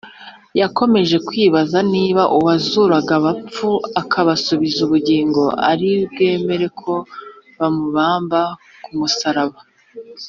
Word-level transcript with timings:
yakomeje 0.61 1.15
kwibaza 1.27 1.77
niba 1.93 2.23
uwazuraga 2.37 3.11
abapfuye 3.19 3.79
akabasubiza 4.01 4.79
ubugingo 4.87 5.41
ari 5.71 5.89
bwemere 6.09 6.65
ko 6.81 6.93
bamubamba 7.57 8.41
ku 8.83 8.89
musaraba? 8.99 9.59